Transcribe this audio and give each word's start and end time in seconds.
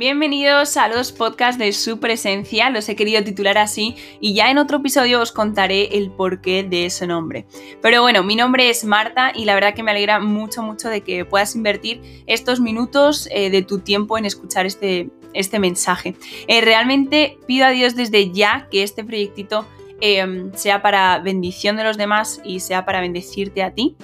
Bienvenidos 0.00 0.78
a 0.78 0.88
los 0.88 1.12
podcasts 1.12 1.58
de 1.58 1.74
su 1.74 2.00
presencia, 2.00 2.70
los 2.70 2.88
he 2.88 2.96
querido 2.96 3.22
titular 3.22 3.58
así 3.58 3.96
y 4.18 4.32
ya 4.32 4.50
en 4.50 4.56
otro 4.56 4.78
episodio 4.78 5.20
os 5.20 5.30
contaré 5.30 5.98
el 5.98 6.10
porqué 6.10 6.62
de 6.62 6.86
ese 6.86 7.06
nombre. 7.06 7.44
Pero 7.82 8.00
bueno, 8.00 8.22
mi 8.22 8.34
nombre 8.34 8.70
es 8.70 8.82
Marta 8.86 9.30
y 9.34 9.44
la 9.44 9.54
verdad 9.54 9.74
que 9.74 9.82
me 9.82 9.90
alegra 9.90 10.18
mucho, 10.18 10.62
mucho 10.62 10.88
de 10.88 11.02
que 11.02 11.26
puedas 11.26 11.54
invertir 11.54 12.00
estos 12.26 12.60
minutos 12.60 13.28
eh, 13.30 13.50
de 13.50 13.60
tu 13.60 13.80
tiempo 13.80 14.16
en 14.16 14.24
escuchar 14.24 14.64
este, 14.64 15.10
este 15.34 15.58
mensaje. 15.58 16.16
Eh, 16.48 16.62
realmente 16.62 17.36
pido 17.46 17.66
a 17.66 17.70
Dios 17.70 17.94
desde 17.94 18.30
ya 18.30 18.68
que 18.70 18.82
este 18.82 19.04
proyectito 19.04 19.66
eh, 20.00 20.50
sea 20.54 20.80
para 20.80 21.18
bendición 21.18 21.76
de 21.76 21.84
los 21.84 21.98
demás 21.98 22.40
y 22.42 22.60
sea 22.60 22.86
para 22.86 23.02
bendecirte 23.02 23.62
a 23.62 23.74
ti. 23.74 23.96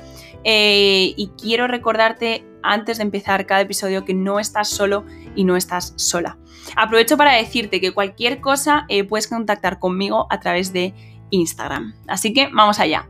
y 0.45 1.31
quiero 1.41 1.67
recordarte 1.67 2.45
antes 2.73 2.99
de 2.99 3.05
empezar 3.05 3.47
cada 3.47 3.63
episodio 3.63 4.05
que 4.05 4.15
no 4.15 4.39
estás 4.39 4.69
solo 4.69 5.05
y 5.35 5.45
no 5.45 5.57
estás 5.57 5.95
sola. 5.97 6.39
Aprovecho 6.77 7.17
para 7.17 7.33
decirte 7.33 7.81
que 7.81 7.93
cualquier 7.93 8.41
cosa 8.41 8.87
eh, 8.89 9.05
puedes 9.05 9.29
contactar 9.29 9.79
conmigo 9.79 10.27
a 10.31 10.41
través 10.41 10.73
de 10.73 10.95
Instagram. 11.31 11.95
Así 12.07 12.33
que 12.33 12.49
vamos 12.53 12.81
allá. 12.81 13.09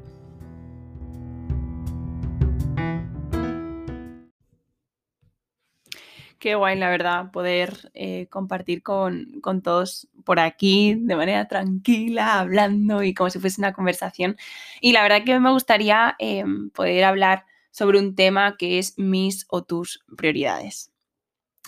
Qué 6.38 6.54
guay, 6.54 6.78
la 6.78 6.90
verdad, 6.90 7.30
poder 7.32 7.90
eh, 7.94 8.28
compartir 8.28 8.82
con, 8.82 9.40
todos 9.64 10.08
por 10.24 10.38
aquí 10.38 10.94
de 10.94 11.16
manera 11.16 11.48
tranquila, 11.48 12.38
hablando 12.38 13.02
y 13.02 13.14
como 13.14 13.30
si 13.30 13.40
fuese 13.40 13.60
una 13.60 13.72
conversación. 13.72 14.36
Y 14.80 14.92
la 14.92 15.02
verdad 15.02 15.24
que 15.24 15.40
me 15.40 15.50
gustaría 15.50 16.14
em, 16.18 16.70
poder 16.70 17.04
hablar 17.04 17.46
sobre 17.76 17.98
un 17.98 18.14
tema 18.14 18.56
que 18.56 18.78
es 18.78 18.98
mis 18.98 19.44
o 19.50 19.62
tus 19.62 20.02
prioridades. 20.16 20.92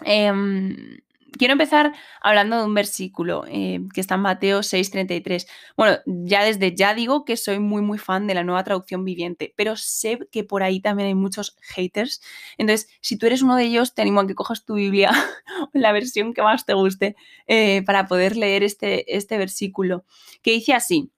Em, 0.06 1.00
quiero 1.36 1.52
empezar 1.52 1.92
hablando 2.22 2.56
de 2.56 2.64
un 2.64 2.72
versículo 2.72 3.44
eh, 3.46 3.80
que 3.92 4.00
está 4.00 4.14
en 4.14 4.22
Mateo 4.22 4.62
6:33. 4.62 5.46
Bueno, 5.76 5.98
ya 6.06 6.44
desde 6.44 6.74
ya 6.74 6.94
digo 6.94 7.26
que 7.26 7.36
soy 7.36 7.58
muy 7.58 7.82
muy 7.82 7.98
fan 7.98 8.26
de 8.26 8.34
la 8.34 8.42
nueva 8.42 8.64
traducción 8.64 9.04
viviente, 9.04 9.52
pero 9.54 9.76
sé 9.76 10.18
que 10.32 10.44
por 10.44 10.62
ahí 10.62 10.80
también 10.80 11.08
hay 11.08 11.14
muchos 11.14 11.56
haters. 11.60 12.22
Entonces, 12.56 12.88
si 13.02 13.18
tú 13.18 13.26
eres 13.26 13.42
uno 13.42 13.56
de 13.56 13.64
ellos, 13.64 13.94
te 13.94 14.00
animo 14.00 14.20
a 14.20 14.26
que 14.26 14.34
cojas 14.34 14.64
tu 14.64 14.76
Biblia, 14.76 15.10
la 15.74 15.92
versión 15.92 16.32
que 16.32 16.40
más 16.40 16.64
te 16.64 16.72
guste, 16.72 17.16
eh, 17.46 17.82
para 17.82 18.06
poder 18.06 18.34
leer 18.34 18.62
este, 18.62 19.14
este 19.14 19.36
versículo, 19.36 20.06
que 20.40 20.52
dice 20.52 20.72
así. 20.72 21.10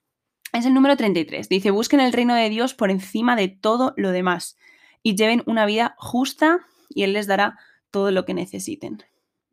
Es 0.53 0.65
el 0.65 0.73
número 0.73 0.97
33. 0.97 1.47
Dice, 1.47 1.71
busquen 1.71 2.01
el 2.01 2.11
reino 2.11 2.35
de 2.35 2.49
Dios 2.49 2.73
por 2.73 2.91
encima 2.91 3.37
de 3.37 3.47
todo 3.47 3.93
lo 3.95 4.11
demás 4.11 4.57
y 5.03 5.15
lleven 5.15 5.43
una 5.45 5.65
vida 5.65 5.95
justa 5.97 6.59
y 6.89 7.03
Él 7.03 7.13
les 7.13 7.27
dará 7.27 7.57
todo 7.91 8.11
lo 8.11 8.25
que 8.25 8.33
necesiten. 8.33 9.03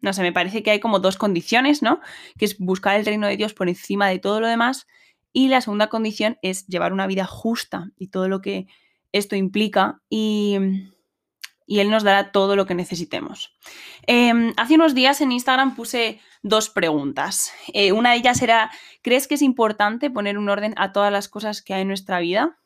No 0.00 0.12
sé, 0.12 0.22
me 0.22 0.32
parece 0.32 0.62
que 0.62 0.70
hay 0.70 0.80
como 0.80 1.00
dos 1.00 1.16
condiciones, 1.16 1.82
¿no? 1.82 2.00
Que 2.38 2.44
es 2.44 2.58
buscar 2.58 2.96
el 2.96 3.06
reino 3.06 3.26
de 3.26 3.36
Dios 3.36 3.52
por 3.52 3.68
encima 3.68 4.08
de 4.08 4.18
todo 4.18 4.40
lo 4.40 4.46
demás. 4.46 4.86
Y 5.32 5.48
la 5.48 5.60
segunda 5.60 5.88
condición 5.88 6.38
es 6.42 6.66
llevar 6.66 6.92
una 6.92 7.06
vida 7.06 7.26
justa 7.26 7.90
y 7.96 8.08
todo 8.08 8.28
lo 8.28 8.40
que 8.40 8.66
esto 9.12 9.34
implica. 9.36 10.00
Y, 10.08 10.56
Él 11.66 11.90
nos 11.90 12.02
dará 12.02 12.32
todo 12.32 12.56
lo 12.56 12.64
que 12.64 12.74
necesitemos. 12.74 13.54
Em, 14.06 14.54
hace 14.56 14.76
unos 14.76 14.94
días 14.94 15.20
en 15.20 15.32
Instagram 15.32 15.74
puse 15.74 16.20
dos 16.42 16.70
preguntas. 16.70 17.52
Eh, 17.74 17.92
una 17.92 18.12
de 18.12 18.18
ellas 18.18 18.40
era, 18.40 18.70
¿crees 19.02 19.26
que 19.26 19.34
es 19.34 19.42
importante 19.42 20.10
poner 20.10 20.38
un 20.38 20.48
orden 20.48 20.74
a 20.76 20.92
todas 20.92 21.12
las 21.12 21.28
cosas 21.28 21.60
que 21.60 21.74
hay 21.74 21.82
en 21.82 21.88
nuestra 21.88 22.20
vida? 22.20 22.58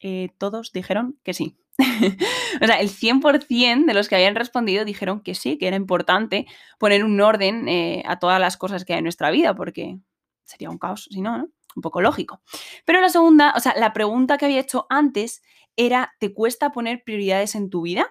Eh, 0.00 0.30
todos 0.38 0.72
dijeron 0.72 1.18
que 1.22 1.32
sí. 1.34 1.56
o 2.62 2.66
sea, 2.66 2.80
el 2.80 2.88
100% 2.88 3.86
de 3.86 3.94
los 3.94 4.08
que 4.08 4.14
habían 4.14 4.34
respondido 4.34 4.84
dijeron 4.84 5.20
que 5.20 5.34
sí, 5.34 5.58
que 5.58 5.66
era 5.66 5.76
importante 5.76 6.46
poner 6.78 7.04
un 7.04 7.20
orden 7.20 7.68
eh, 7.68 8.02
a 8.06 8.18
todas 8.18 8.40
las 8.40 8.56
cosas 8.56 8.84
que 8.84 8.92
hay 8.92 8.98
en 8.98 9.04
nuestra 9.04 9.30
vida, 9.30 9.54
porque 9.54 9.98
sería 10.44 10.70
un 10.70 10.78
caos, 10.78 11.08
si 11.10 11.20
no, 11.20 11.38
¿no? 11.38 11.48
Un 11.76 11.82
poco 11.82 12.00
lógico. 12.00 12.40
Pero 12.84 13.00
la 13.00 13.08
segunda, 13.08 13.52
o 13.56 13.60
sea, 13.60 13.74
la 13.76 13.92
pregunta 13.92 14.38
que 14.38 14.44
había 14.44 14.60
hecho 14.60 14.86
antes 14.88 15.42
era, 15.76 16.14
¿te 16.20 16.32
cuesta 16.32 16.70
poner 16.70 17.02
prioridades 17.02 17.56
en 17.56 17.68
tu 17.68 17.82
vida? 17.82 18.08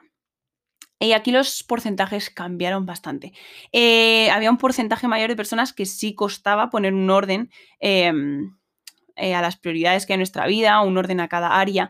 Y 1.00 1.14
aquí 1.14 1.32
los 1.32 1.64
porcentajes 1.64 2.30
cambiaron 2.30 2.86
bastante. 2.86 3.34
Eh, 3.72 4.30
había 4.32 4.50
un 4.50 4.58
porcentaje 4.58 5.08
mayor 5.08 5.30
de 5.30 5.36
personas 5.36 5.74
que 5.74 5.86
sí 5.86 6.16
costaba 6.16 6.70
poner 6.70 6.94
un 6.94 7.10
orden 7.10 7.50
em, 7.80 8.58
eh, 9.16 9.36
a 9.36 9.42
las 9.42 9.58
prioridades 9.58 10.06
que 10.06 10.14
hay 10.14 10.16
en 10.16 10.20
nuestra 10.22 10.48
vida, 10.48 10.82
un 10.82 10.98
orden 10.98 11.20
a 11.20 11.28
cada 11.28 11.60
área. 11.60 11.90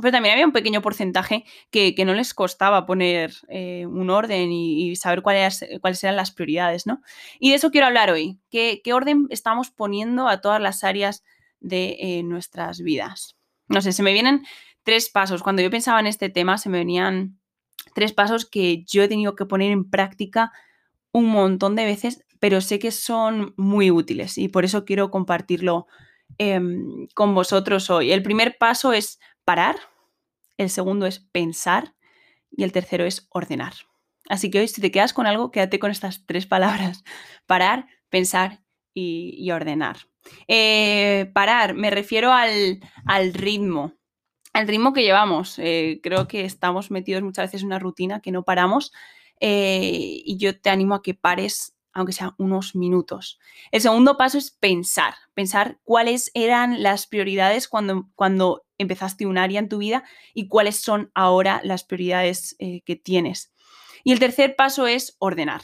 Pero 0.00 0.12
también 0.12 0.32
había 0.32 0.46
un 0.46 0.52
pequeño 0.52 0.80
porcentaje 0.80 1.44
que, 1.70 1.94
no 2.04 2.14
les 2.14 2.34
costaba 2.34 2.86
poner 2.86 3.34
eh, 3.48 3.86
un 3.86 4.10
orden 4.10 4.52
y, 4.52 4.94
saber 4.96 5.22
cuáles, 5.22 5.64
cuáles 5.80 6.02
eran 6.04 6.16
las 6.16 6.30
prioridades, 6.30 6.86
¿no? 6.86 7.02
Y 7.40 7.50
de 7.50 7.56
eso 7.56 7.70
quiero 7.70 7.86
hablar 7.86 8.10
hoy. 8.10 8.38
¿Qué, 8.50 8.80
orden 8.92 9.26
estamos 9.30 9.70
poniendo 9.70 10.28
a 10.28 10.40
todas 10.40 10.60
las 10.60 10.84
áreas 10.84 11.24
de 11.60 11.96
eh, 11.98 12.22
nuestras 12.22 12.80
vidas? 12.80 13.36
No 13.68 13.80
sé, 13.80 13.92
se 13.92 14.02
me 14.02 14.12
vienen 14.12 14.44
tres 14.82 15.10
pasos. 15.10 15.42
Cuando 15.42 15.62
yo 15.62 15.70
pensaba 15.70 16.00
en 16.00 16.06
este 16.06 16.30
tema, 16.30 16.58
se 16.58 16.68
me 16.68 16.78
venían 16.78 17.38
tres 17.94 18.12
pasos 18.12 18.46
que 18.46 18.84
yo 18.84 19.02
he 19.02 19.08
tenido 19.08 19.34
que 19.34 19.46
poner 19.46 19.70
en 19.70 19.90
práctica 19.90 20.52
un 21.12 21.26
montón 21.26 21.74
de 21.74 21.84
veces, 21.84 22.24
pero 22.38 22.60
sé 22.60 22.78
que 22.78 22.90
son 22.90 23.54
muy 23.56 23.90
útiles 23.90 24.38
y 24.38 24.48
por 24.48 24.64
eso 24.64 24.84
quiero 24.84 25.10
compartirlo 25.10 25.86
em, 26.38 27.08
con 27.14 27.34
vosotros 27.34 27.90
hoy. 27.90 28.12
El 28.12 28.22
primer 28.22 28.56
paso 28.58 28.92
es 28.92 29.18
parar, 29.48 29.76
el 30.58 30.68
segundo 30.68 31.06
es 31.06 31.20
pensar 31.20 31.94
y 32.50 32.64
el 32.64 32.72
tercero 32.72 33.06
es 33.06 33.28
ordenar. 33.30 33.72
Así 34.28 34.50
que 34.50 34.60
hoy 34.60 34.68
si 34.68 34.82
te 34.82 34.90
quedas 34.90 35.14
con 35.14 35.26
algo, 35.26 35.50
quédate 35.50 35.78
con 35.78 35.90
estas 35.90 36.26
tres 36.26 36.44
palabras, 36.44 37.02
parar, 37.46 37.86
pensar 38.10 38.60
y, 38.92 39.50
ordenar. 39.50 39.96
Eh, 40.48 41.30
parar, 41.32 41.72
me 41.72 41.88
refiero 41.88 42.30
al, 42.30 42.82
ritmo, 43.32 43.94
al 44.52 44.68
ritmo 44.68 44.92
que 44.92 45.02
llevamos. 45.02 45.58
Eh, 45.58 46.00
creo 46.02 46.28
que 46.28 46.44
estamos 46.44 46.90
metidos 46.90 47.22
muchas 47.22 47.46
veces 47.46 47.62
en 47.62 47.68
una 47.68 47.78
rutina 47.78 48.20
que 48.20 48.32
no 48.32 48.42
paramos 48.42 48.92
eh, 49.40 50.20
y 50.26 50.36
yo 50.36 50.60
te 50.60 50.68
animo 50.68 50.94
a 50.96 51.02
que 51.02 51.14
pares 51.14 51.74
aunque 51.94 52.12
sea 52.12 52.34
unos 52.36 52.76
minutos. 52.76 53.40
El 53.72 53.80
segundo 53.80 54.18
paso 54.18 54.36
es 54.36 54.50
pensar, 54.50 55.14
pensar 55.32 55.80
cuáles 55.84 56.30
eran 56.34 56.82
las 56.82 57.06
prioridades 57.06 57.66
cuando, 57.66 58.10
cuando 58.14 58.67
empezaste 58.78 59.26
un 59.26 59.38
área 59.38 59.58
en 59.58 59.68
tu 59.68 59.78
vida 59.78 60.04
y 60.34 60.48
cuáles 60.48 60.76
son 60.76 61.10
ahora 61.14 61.60
las 61.64 61.84
prioridades 61.84 62.56
eh, 62.58 62.80
que 62.82 62.96
tienes. 62.96 63.52
Y 64.04 64.12
el 64.12 64.18
tercer 64.18 64.56
paso 64.56 64.86
es 64.86 65.16
ordenar. 65.18 65.62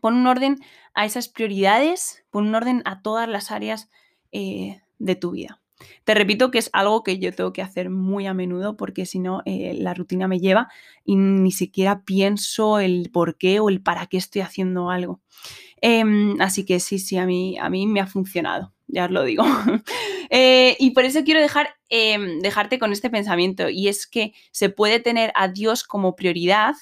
Pon 0.00 0.14
un 0.14 0.26
orden 0.26 0.58
a 0.94 1.06
esas 1.06 1.28
prioridades, 1.28 2.24
pon 2.30 2.48
un 2.48 2.54
orden 2.54 2.82
a 2.84 3.00
todas 3.02 3.28
las 3.28 3.50
áreas 3.50 3.88
eh, 4.32 4.82
de 4.98 5.16
tu 5.16 5.30
vida. 5.30 5.60
Te 6.04 6.14
repito 6.14 6.50
que 6.50 6.58
es 6.58 6.70
algo 6.72 7.02
que 7.02 7.18
yo 7.18 7.32
tengo 7.32 7.52
que 7.52 7.62
hacer 7.62 7.88
muy 7.88 8.26
a 8.26 8.34
menudo 8.34 8.76
porque 8.76 9.06
si 9.06 9.20
no 9.20 9.42
eh, 9.44 9.74
la 9.78 9.94
rutina 9.94 10.26
me 10.26 10.40
lleva 10.40 10.68
y 11.04 11.16
ni 11.16 11.52
siquiera 11.52 12.02
pienso 12.04 12.80
el 12.80 13.10
por 13.12 13.36
qué 13.36 13.60
o 13.60 13.68
el 13.68 13.80
para 13.80 14.06
qué 14.06 14.16
estoy 14.16 14.42
haciendo 14.42 14.90
algo. 14.90 15.20
Em, 15.80 16.40
así 16.40 16.64
que 16.64 16.80
sí, 16.80 16.98
sí, 16.98 17.16
a 17.16 17.26
mí, 17.26 17.56
a 17.58 17.70
mí 17.70 17.86
me 17.86 18.00
ha 18.00 18.06
funcionado, 18.06 18.72
ya 18.88 19.04
os 19.04 19.10
lo 19.10 19.24
digo. 19.24 19.44
Eh, 20.30 20.76
y 20.78 20.90
por 20.90 21.06
eso 21.06 21.24
quiero 21.24 21.40
dejar, 21.40 21.76
em, 21.88 22.40
dejarte 22.40 22.78
con 22.78 22.92
este 22.92 23.08
pensamiento 23.08 23.70
y 23.70 23.88
es 23.88 24.06
que 24.06 24.34
se 24.50 24.68
puede 24.68 25.00
tener 25.00 25.32
a 25.34 25.48
Dios 25.48 25.84
como 25.84 26.16
prioridad 26.16 26.74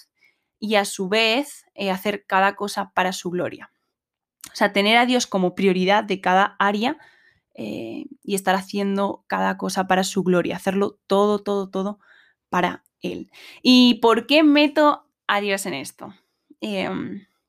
y 0.59 0.75
a 0.75 0.85
su 0.85 1.09
vez 1.09 1.65
eh, 1.75 1.93
hacer 1.93 2.27
cada 2.27 2.57
cosa 2.57 2.91
para 2.93 3.13
su 3.13 3.31
gloria. 3.31 3.71
O 4.53 4.57
sea, 4.57 4.73
tener 4.73 4.97
a 4.97 5.07
Dios 5.07 5.29
como 5.29 5.55
prioridad 5.55 6.03
de 6.03 6.21
cada 6.21 6.57
área 6.59 6.99
eh, 7.55 8.07
y 8.25 8.35
estar 8.35 8.57
haciendo 8.57 9.25
cada 9.29 9.57
cosa 9.59 9.87
para 9.87 10.03
su 10.03 10.25
gloria, 10.25 10.57
hacerlo 10.57 10.99
todo, 11.07 11.39
todo, 11.39 11.71
todo 11.71 12.01
para 12.49 12.83
Él. 13.01 13.31
¿Y 13.63 14.01
por 14.03 14.27
qué 14.27 14.43
meto 14.43 15.07
a 15.29 15.41
Dios 15.41 15.67
en 15.67 15.75
esto? 15.75 16.13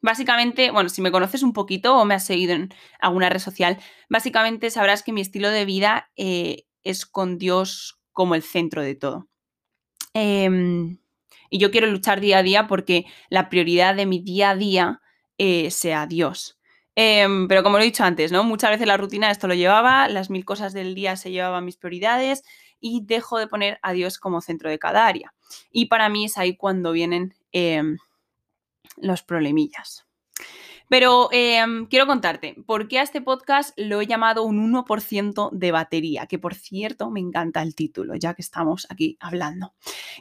Básicamente, 0.07 0.71
bueno, 0.71 0.87
si 0.87 1.01
me 1.01 1.11
conoces 1.11 1.43
un 1.43 1.51
poquito 1.51 1.97
o 1.97 2.05
me 2.05 2.13
has 2.13 2.25
seguido 2.25 2.53
en 2.53 2.73
alguna 2.97 3.27
red 3.27 3.39
social, 3.39 3.77
básicamente 4.07 4.71
sabrás 4.71 5.03
que 5.03 5.11
mi 5.11 5.19
estilo 5.19 5.49
de 5.49 5.65
vida 5.65 6.09
eh, 6.15 6.63
es 6.85 7.05
con 7.05 7.37
Dios 7.37 7.99
como 8.13 8.33
el 8.33 8.41
centro 8.41 8.81
de 8.81 8.95
todo. 8.95 9.27
Em, 10.13 10.99
y 11.49 11.57
yo 11.59 11.71
quiero 11.71 11.87
luchar 11.87 12.21
día 12.21 12.37
a 12.37 12.43
día 12.43 12.67
porque 12.67 13.05
la 13.27 13.49
prioridad 13.49 13.95
de 13.95 14.05
mi 14.05 14.19
día 14.19 14.51
a 14.51 14.55
día 14.55 15.01
eh, 15.37 15.71
sea 15.71 16.07
Dios. 16.07 16.57
Em, 16.95 17.49
pero 17.49 17.61
como 17.61 17.75
lo 17.75 17.83
he 17.83 17.87
dicho 17.87 18.05
antes, 18.05 18.31
¿no? 18.31 18.45
Muchas 18.45 18.69
veces 18.69 18.87
la 18.87 18.95
rutina 18.95 19.29
esto 19.29 19.49
lo 19.49 19.55
llevaba, 19.55 20.07
las 20.07 20.29
mil 20.29 20.45
cosas 20.45 20.71
del 20.71 20.95
día 20.95 21.17
se 21.17 21.31
llevaban 21.31 21.65
mis 21.65 21.75
prioridades 21.75 22.43
y 22.79 23.01
dejo 23.03 23.39
de 23.39 23.47
poner 23.47 23.77
a 23.81 23.91
Dios 23.91 24.19
como 24.19 24.39
centro 24.39 24.69
de 24.69 24.79
cada 24.79 25.05
área. 25.05 25.33
Y 25.69 25.87
para 25.87 26.07
mí 26.07 26.23
es 26.23 26.37
ahí 26.37 26.55
cuando 26.55 26.93
vienen 26.93 27.35
em, 27.51 27.97
los 28.97 29.23
problemillas. 29.23 30.07
Pero 30.89 31.27
em, 31.31 31.85
quiero 31.87 32.07
contarte, 32.07 32.55
¿por 32.65 32.87
qué 32.87 32.99
a 32.99 33.03
este 33.03 33.21
podcast 33.21 33.77
lo 33.77 33.99
he 33.99 34.07
llamado 34.07 34.43
un 34.43 34.57
1% 34.73 35.49
de 35.51 35.71
batería? 35.71 36.27
Que 36.27 36.39
por 36.39 36.55
cierto, 36.55 37.11
me 37.11 37.19
encanta 37.19 37.61
el 37.61 37.75
título, 37.75 38.15
ya 38.15 38.33
que 38.33 38.41
estamos 38.41 38.87
aquí 38.89 39.17
hablando. 39.19 39.73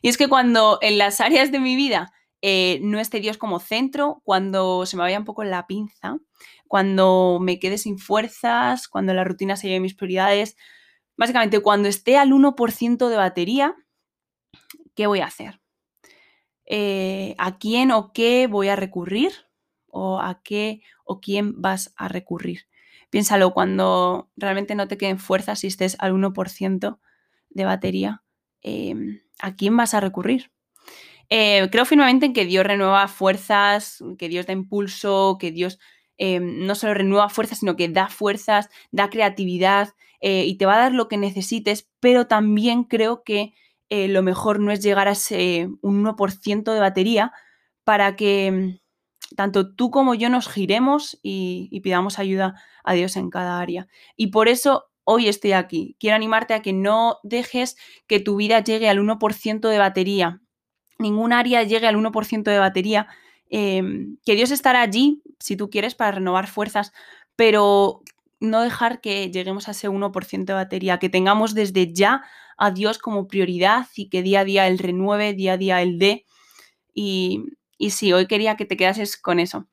Y 0.02 0.08
es 0.08 0.16
que 0.16 0.28
cuando 0.28 0.78
en 0.82 0.98
las 0.98 1.20
áreas 1.20 1.52
de 1.52 1.60
mi 1.60 1.76
vida 1.76 2.12
eh, 2.42 2.80
no 2.82 2.98
esté 2.98 3.20
Dios 3.20 3.38
como 3.38 3.60
centro, 3.60 4.20
cuando 4.24 4.86
se 4.86 4.96
me 4.96 5.02
vaya 5.02 5.18
un 5.18 5.24
poco 5.24 5.44
la 5.44 5.66
pinza, 5.66 6.18
cuando 6.66 7.38
me 7.40 7.60
quede 7.60 7.78
sin 7.78 7.98
fuerzas, 7.98 8.88
cuando 8.88 9.14
la 9.14 9.24
rutina 9.24 9.56
se 9.56 9.68
lleve 9.68 9.80
mis 9.80 9.94
prioridades. 9.94 10.56
Básicamente, 11.16 11.60
cuando 11.60 11.88
esté 11.88 12.16
al 12.18 12.32
1% 12.32 13.08
de 13.08 13.16
batería, 13.16 13.76
¿qué 14.96 15.06
voy 15.06 15.20
a 15.20 15.26
hacer? 15.26 15.60
Eh, 16.66 17.34
¿A 17.38 17.58
quién 17.58 17.92
o 17.92 18.12
qué 18.12 18.46
voy 18.48 18.68
a 18.68 18.76
recurrir? 18.76 19.32
¿O 19.88 20.20
a 20.20 20.42
qué 20.42 20.82
o 21.04 21.20
quién 21.20 21.60
vas 21.62 21.92
a 21.96 22.08
recurrir? 22.08 22.66
Piénsalo, 23.10 23.54
cuando 23.54 24.30
realmente 24.36 24.74
no 24.74 24.88
te 24.88 24.98
queden 24.98 25.18
fuerzas 25.18 25.62
y 25.64 25.68
estés 25.68 25.96
al 26.00 26.12
1% 26.12 27.00
de 27.50 27.64
batería, 27.64 28.22
em, 28.62 29.20
¿a 29.40 29.54
quién 29.56 29.76
vas 29.76 29.94
a 29.94 30.00
recurrir? 30.00 30.50
Eh, 31.30 31.68
creo 31.72 31.84
firmemente 31.86 32.26
en 32.26 32.32
que 32.34 32.44
Dios 32.44 32.64
renueva 32.66 33.08
fuerzas, 33.08 34.02
que 34.18 34.28
Dios 34.28 34.46
da 34.46 34.52
impulso, 34.52 35.38
que 35.40 35.50
Dios 35.52 35.78
em, 36.18 36.66
no 36.66 36.74
solo 36.74 36.94
renueva 36.94 37.28
fuerzas, 37.28 37.58
sino 37.60 37.76
que 37.76 37.88
da 37.88 38.08
fuerzas, 38.08 38.70
da 38.92 39.10
creatividad 39.10 39.90
eh, 40.20 40.44
y 40.46 40.56
te 40.56 40.66
va 40.66 40.76
a 40.76 40.78
dar 40.78 40.92
lo 40.94 41.08
que 41.08 41.16
necesites, 41.18 41.88
pero 42.00 42.26
también 42.26 42.84
creo 42.84 43.22
que 43.24 43.52
eh, 43.90 44.08
lo 44.08 44.22
mejor 44.22 44.60
no 44.60 44.72
es 44.72 44.82
llegar 44.82 45.08
a 45.08 45.12
ese 45.12 45.68
un 45.82 46.02
1% 46.04 46.72
de 46.72 46.80
batería 46.80 47.32
para 47.84 48.16
que 48.16 48.46
em, 48.46 48.78
tanto 49.36 49.74
tú 49.74 49.90
como 49.90 50.14
yo 50.14 50.28
nos 50.30 50.48
giremos 50.48 51.18
y, 51.22 51.68
y 51.70 51.80
pidamos 51.80 52.18
ayuda 52.18 52.54
a 52.84 52.94
Dios 52.94 53.16
en 53.16 53.30
cada 53.30 53.60
área. 53.60 53.88
Y 54.16 54.28
por 54.28 54.48
eso 54.48 54.86
hoy 55.04 55.28
estoy 55.28 55.52
aquí. 55.52 55.96
Quiero 56.00 56.16
animarte 56.16 56.54
a 56.54 56.62
que 56.62 56.72
no 56.72 57.18
dejes 57.22 57.76
que 58.06 58.20
tu 58.20 58.36
vida 58.36 58.62
llegue 58.62 58.88
al 58.88 58.98
1% 58.98 59.68
de 59.68 59.78
batería, 59.78 60.42
ningún 60.98 61.32
área 61.32 61.62
llegue 61.62 61.86
al 61.86 61.96
1% 61.96 62.50
de 62.50 62.58
batería, 62.58 63.06
em, 63.48 64.18
que 64.24 64.34
Dios 64.34 64.50
estará 64.50 64.82
allí, 64.82 65.22
si 65.38 65.56
tú 65.56 65.70
quieres, 65.70 65.94
para 65.94 66.12
renovar 66.12 66.48
fuerzas, 66.48 66.92
pero 67.36 68.02
no 68.40 68.62
dejar 68.62 69.00
que 69.00 69.30
lleguemos 69.30 69.68
a 69.68 69.70
ese 69.72 69.88
1% 69.88 70.52
de 70.52 70.56
batería, 70.56 70.98
que 70.98 71.08
tengamos 71.08 71.54
desde 71.54 71.92
ya 71.92 72.22
a 72.56 72.70
Dios 72.70 72.98
como 72.98 73.28
prioridad 73.28 73.86
y 73.94 74.08
que 74.08 74.22
día 74.22 74.40
a 74.40 74.44
día 74.44 74.68
Él 74.68 74.78
renueve, 74.78 75.34
día 75.34 75.54
a 75.54 75.56
día 75.56 75.82
Él 75.82 75.98
dé. 75.98 76.24
Y, 76.94 77.44
y 77.78 77.90
sí, 77.90 78.12
hoy 78.12 78.26
quería 78.26 78.56
que 78.56 78.64
te 78.64 78.76
quedases 78.76 79.16
con 79.16 79.40
eso. 79.40 79.66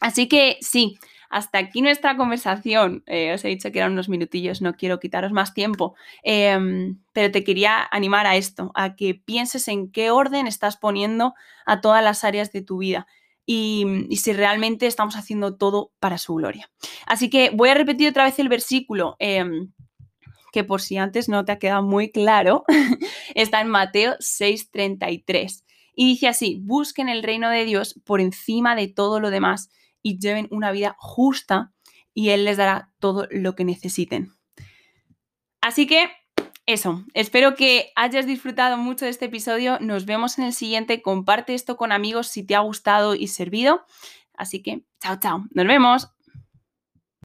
Así 0.00 0.28
que 0.28 0.58
sí, 0.60 0.98
hasta 1.30 1.58
aquí 1.58 1.82
nuestra 1.82 2.16
conversación. 2.16 3.02
Eh, 3.06 3.32
os 3.34 3.44
he 3.44 3.48
dicho 3.48 3.70
que 3.70 3.78
eran 3.78 3.92
unos 3.92 4.08
minutillos, 4.08 4.62
no 4.62 4.74
quiero 4.74 4.98
quitaros 4.98 5.32
más 5.32 5.54
tiempo, 5.54 5.94
em, 6.22 6.98
pero 7.12 7.30
te 7.30 7.44
quería 7.44 7.86
animar 7.90 8.26
a 8.26 8.36
esto, 8.36 8.70
a 8.74 8.96
que 8.96 9.14
pienses 9.14 9.68
en 9.68 9.90
qué 9.90 10.10
orden 10.10 10.46
estás 10.46 10.76
poniendo 10.76 11.34
a 11.66 11.80
todas 11.80 12.02
las 12.02 12.24
áreas 12.24 12.52
de 12.52 12.62
tu 12.62 12.78
vida. 12.78 13.06
Y, 13.50 14.08
si 14.16 14.34
realmente 14.34 14.86
estamos 14.86 15.16
haciendo 15.16 15.56
todo 15.56 15.92
para 16.00 16.18
su 16.18 16.34
gloria. 16.34 16.70
Así 17.06 17.30
que 17.30 17.50
voy 17.50 17.70
a 17.70 17.74
repetir 17.74 18.08
otra 18.08 18.24
vez 18.24 18.38
el 18.38 18.48
versículo, 18.50 19.16
em, 19.18 19.72
que 20.58 20.64
por 20.64 20.80
si 20.80 20.96
antes 20.96 21.28
no 21.28 21.44
te 21.44 21.52
ha 21.52 21.60
quedado 21.60 21.84
muy 21.84 22.10
claro, 22.10 22.64
está 23.36 23.60
en 23.60 23.68
Mateo 23.68 24.16
6:33. 24.18 25.62
Y 25.94 26.06
dice 26.06 26.26
así, 26.26 26.60
busquen 26.64 27.08
el 27.08 27.22
reino 27.22 27.48
de 27.48 27.64
Dios 27.64 27.94
por 28.04 28.20
encima 28.20 28.74
de 28.74 28.88
todo 28.88 29.20
lo 29.20 29.30
demás 29.30 29.70
y 30.02 30.18
lleven 30.18 30.48
una 30.50 30.72
vida 30.72 30.96
justa 30.98 31.72
y 32.12 32.30
Él 32.30 32.44
les 32.44 32.56
dará 32.56 32.90
todo 32.98 33.28
lo 33.30 33.54
que 33.54 33.64
necesiten. 33.64 34.32
Así 35.60 35.86
que 35.86 36.10
eso, 36.66 37.04
espero 37.14 37.54
que 37.54 37.92
hayas 37.94 38.26
disfrutado 38.26 38.78
mucho 38.78 39.04
de 39.04 39.12
este 39.12 39.26
episodio. 39.26 39.78
Nos 39.78 40.06
vemos 40.06 40.38
en 40.38 40.44
el 40.44 40.52
siguiente. 40.52 41.02
Comparte 41.02 41.54
esto 41.54 41.76
con 41.76 41.92
amigos 41.92 42.26
si 42.26 42.42
te 42.42 42.56
ha 42.56 42.60
gustado 42.60 43.14
y 43.14 43.28
servido. 43.28 43.84
Así 44.34 44.60
que, 44.60 44.82
chao, 45.00 45.20
chao. 45.20 45.44
Nos 45.52 45.66
vemos. 45.68 46.08